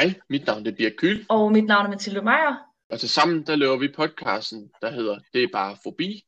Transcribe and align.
Hej, 0.00 0.14
mit 0.28 0.46
navn 0.46 0.66
er 0.66 0.72
Birk 0.72 0.92
Kyl, 0.98 1.24
Og 1.28 1.52
mit 1.52 1.64
navn 1.64 1.86
er 1.86 1.90
Mathilde 1.90 2.22
Meier, 2.22 2.56
og 2.90 3.00
til 3.00 3.08
sammen 3.08 3.42
der 3.46 3.56
laver 3.56 3.76
vi 3.76 3.88
podcasten, 3.96 4.70
der 4.82 4.90
hedder 4.90 5.18
Det 5.32 5.42
er 5.42 5.48
bare 5.52 5.76
forbi. 5.82 6.22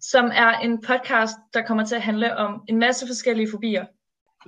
som 0.00 0.24
er 0.24 0.52
en 0.58 0.80
podcast, 0.80 1.34
der 1.54 1.62
kommer 1.66 1.84
til 1.86 1.94
at 1.94 2.02
handle 2.02 2.36
om 2.36 2.62
en 2.68 2.78
masse 2.78 3.06
forskellige 3.06 3.50
fobier. 3.50 3.84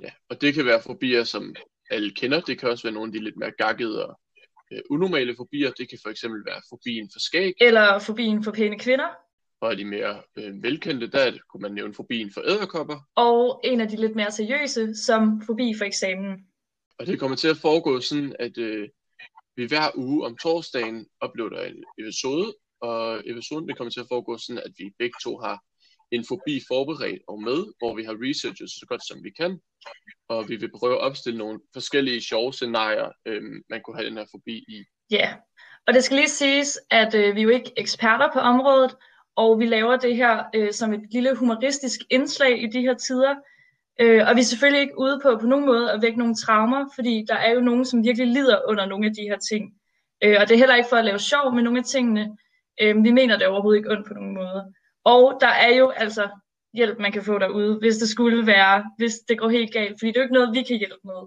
Ja, 0.03 0.09
og 0.29 0.41
det 0.41 0.53
kan 0.53 0.65
være 0.65 0.81
fobier, 0.85 1.23
som 1.23 1.55
alle 1.91 2.11
kender. 2.11 2.41
Det 2.41 2.59
kan 2.59 2.69
også 2.69 2.83
være 2.83 2.93
nogle 2.93 3.09
af 3.09 3.13
de 3.13 3.23
lidt 3.23 3.37
mere 3.37 3.51
gakkede 3.57 4.05
og 4.05 4.19
øh, 4.71 4.79
unormale 4.89 5.35
fobier. 5.37 5.71
Det 5.71 5.89
kan 5.89 5.99
for 6.03 6.09
eksempel 6.09 6.41
være 6.45 6.61
fobien 6.69 7.09
for 7.13 7.19
skæg, 7.19 7.53
Eller 7.61 7.99
fobien 7.99 8.43
for 8.43 8.51
pæne 8.51 8.79
kvinder. 8.79 9.09
og 9.61 9.77
de 9.77 9.85
mere 9.85 10.21
øh, 10.37 10.63
velkendte, 10.63 11.07
der 11.07 11.31
kunne 11.49 11.61
man 11.61 11.71
nævne 11.71 11.93
fobien 11.93 12.31
for 12.33 12.41
æderkopper. 12.41 12.97
Og 13.15 13.61
en 13.63 13.81
af 13.81 13.87
de 13.87 13.95
lidt 13.95 14.15
mere 14.15 14.31
seriøse, 14.31 14.95
som 14.95 15.41
fobi 15.45 15.73
for 15.77 15.85
eksamen. 15.85 16.45
Og 16.99 17.07
det 17.07 17.19
kommer 17.19 17.37
til 17.37 17.47
at 17.47 17.57
foregå 17.57 18.01
sådan, 18.01 18.35
at 18.39 18.57
øh, 18.57 18.89
vi 19.55 19.65
hver 19.65 19.97
uge 19.97 20.25
om 20.25 20.37
torsdagen 20.37 21.07
uploader 21.25 21.63
en 21.65 21.83
episode, 21.97 22.55
og 22.81 23.21
episoden 23.25 23.67
vil 23.67 23.75
komme 23.75 23.91
til 23.91 23.99
at 23.99 24.09
foregå 24.09 24.37
sådan, 24.37 24.61
at 24.65 24.71
vi 24.77 24.85
begge 24.99 25.17
to 25.23 25.37
har 25.37 25.63
en 26.11 26.25
fobi 26.27 26.61
forberedt 26.67 27.21
og 27.27 27.41
med, 27.41 27.59
hvor 27.79 27.95
vi 27.95 28.03
har 28.03 28.15
researchet 28.25 28.69
så 28.69 28.85
godt 28.89 29.07
som 29.07 29.23
vi 29.23 29.31
kan, 29.39 29.59
og 30.29 30.49
vi 30.49 30.55
vil 30.55 30.71
prøve 30.79 30.95
at 30.95 31.01
opstille 31.01 31.37
nogle 31.37 31.59
forskellige 31.73 32.21
sjove 32.21 32.53
scenarier, 32.53 33.09
øh, 33.25 33.41
man 33.69 33.81
kunne 33.81 33.95
have 33.97 34.09
den 34.09 34.17
her 34.17 34.25
fobi 34.31 34.55
i. 34.57 34.83
Ja, 35.11 35.17
yeah. 35.17 35.35
og 35.87 35.93
det 35.93 36.03
skal 36.03 36.17
lige 36.17 36.29
siges, 36.29 36.79
at 36.91 37.15
øh, 37.15 37.35
vi 37.35 37.39
er 37.39 37.43
jo 37.43 37.49
ikke 37.49 37.73
eksperter 37.77 38.29
på 38.33 38.39
området, 38.39 38.95
og 39.35 39.59
vi 39.59 39.65
laver 39.65 39.97
det 39.97 40.15
her 40.15 40.43
øh, 40.55 40.73
som 40.73 40.93
et 40.93 41.01
lille 41.11 41.35
humoristisk 41.35 41.99
indslag 42.09 42.63
i 42.63 42.67
de 42.67 42.81
her 42.81 42.93
tider. 42.93 43.35
Øh, 44.01 44.27
og 44.27 44.35
vi 44.35 44.39
er 44.41 44.45
selvfølgelig 44.51 44.81
ikke 44.81 44.99
ude 44.99 45.19
på 45.23 45.37
på 45.41 45.47
nogen 45.47 45.65
måde 45.65 45.91
at 45.91 46.01
vække 46.01 46.19
nogle 46.19 46.35
traumer, 46.35 46.85
fordi 46.95 47.25
der 47.27 47.35
er 47.35 47.51
jo 47.53 47.61
nogen, 47.61 47.85
som 47.85 48.03
virkelig 48.03 48.27
lider 48.27 48.69
under 48.69 48.85
nogle 48.85 49.05
af 49.05 49.13
de 49.13 49.21
her 49.21 49.37
ting. 49.37 49.73
Øh, 50.23 50.37
og 50.39 50.47
det 50.47 50.53
er 50.53 50.57
heller 50.57 50.75
ikke 50.75 50.89
for 50.89 50.97
at 50.97 51.05
lave 51.05 51.19
sjov 51.19 51.55
med 51.55 51.63
nogle 51.63 51.79
af 51.79 51.85
tingene. 51.85 52.37
Øh, 52.81 53.03
vi 53.03 53.11
mener 53.11 53.37
det 53.37 53.47
overhovedet 53.47 53.79
ikke 53.79 53.91
ondt 53.91 54.07
på 54.07 54.13
nogen 54.13 54.33
måde. 54.33 54.73
Og 55.03 55.37
der 55.41 55.47
er 55.47 55.75
jo 55.75 55.89
altså 55.89 56.29
hjælp, 56.73 56.99
man 56.99 57.11
kan 57.11 57.23
få 57.23 57.39
derude, 57.39 57.79
hvis 57.79 57.97
det 57.97 58.09
skulle 58.09 58.45
være, 58.47 58.91
hvis 58.97 59.13
det 59.29 59.39
går 59.39 59.49
helt 59.49 59.73
galt, 59.73 59.95
fordi 59.99 60.07
det 60.07 60.17
er 60.17 60.21
jo 60.21 60.25
ikke 60.25 60.33
noget, 60.33 60.55
vi 60.55 60.63
kan 60.63 60.77
hjælpe 60.77 61.03
med. 61.03 61.21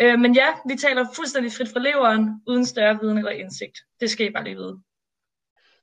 Øh, 0.00 0.18
men 0.18 0.34
ja, 0.34 0.48
vi 0.68 0.74
taler 0.76 1.06
fuldstændig 1.16 1.52
frit 1.52 1.68
fra 1.68 1.80
leveren, 1.80 2.42
uden 2.46 2.66
større 2.66 2.98
viden 3.02 3.18
eller 3.18 3.30
indsigt. 3.30 3.78
Det 4.00 4.10
skal 4.10 4.26
I 4.26 4.30
bare 4.30 4.44
lige 4.44 4.56
vide. 4.56 4.80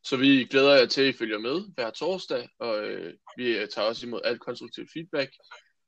Så 0.03 0.18
vi 0.18 0.47
glæder 0.50 0.75
jer 0.75 0.86
til, 0.86 1.02
at 1.02 1.08
I 1.08 1.18
følger 1.18 1.40
med 1.40 1.73
hver 1.75 1.90
torsdag, 1.90 2.50
og 2.59 2.88
øh, 2.88 3.14
vi 3.38 3.44
tager 3.73 3.88
også 3.88 4.08
imod 4.08 4.22
alt 4.23 4.40
konstruktivt 4.40 4.90
feedback. 4.94 5.31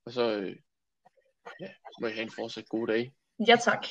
Og 0.06 0.12
så 0.12 0.32
øh, 0.32 0.56
ja, 1.60 1.70
må 2.02 2.08
I 2.08 2.12
have 2.12 2.24
en 2.24 2.32
fortsat 2.32 2.66
god 2.70 2.88
dag. 2.88 3.14
Ja 3.48 3.56
tak. 3.56 3.86